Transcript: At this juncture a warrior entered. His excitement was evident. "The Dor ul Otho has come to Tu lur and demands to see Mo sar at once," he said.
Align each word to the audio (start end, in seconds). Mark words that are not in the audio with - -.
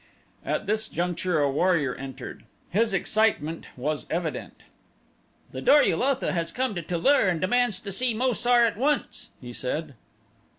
At 0.43 0.65
this 0.65 0.87
juncture 0.87 1.39
a 1.41 1.51
warrior 1.51 1.93
entered. 1.93 2.45
His 2.71 2.91
excitement 2.91 3.67
was 3.77 4.07
evident. 4.09 4.63
"The 5.51 5.61
Dor 5.61 5.83
ul 5.83 6.01
Otho 6.01 6.31
has 6.31 6.51
come 6.51 6.73
to 6.73 6.81
Tu 6.81 6.97
lur 6.97 7.27
and 7.29 7.39
demands 7.39 7.79
to 7.81 7.91
see 7.91 8.15
Mo 8.15 8.33
sar 8.33 8.65
at 8.65 8.77
once," 8.77 9.29
he 9.39 9.53
said. 9.53 9.93